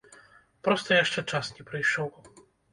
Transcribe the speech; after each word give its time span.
Проста 0.67 0.97
яшчэ 1.03 1.25
час 1.35 1.53
не 1.61 1.69
прыйшоў. 1.71 2.13